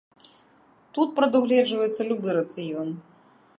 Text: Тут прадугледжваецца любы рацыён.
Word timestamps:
Тут 0.97 1.13
прадугледжваецца 1.19 2.01
любы 2.13 2.29
рацыён. 2.41 2.87